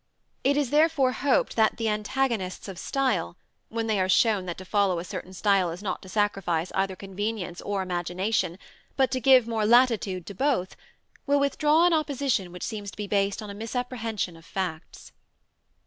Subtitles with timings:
[0.43, 3.37] ]It is therefore hoped that the antagonists of "style,"
[3.69, 6.95] when they are shown that to follow a certain style is not to sacrifice either
[6.95, 8.57] convenience or imagination,
[8.97, 10.75] but to give more latitude to both,
[11.27, 15.11] will withdraw an opposition which seems to be based on a misapprehension of facts.